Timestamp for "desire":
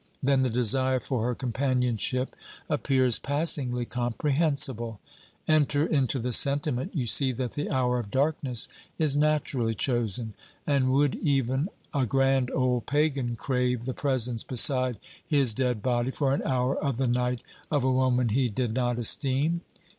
0.49-0.99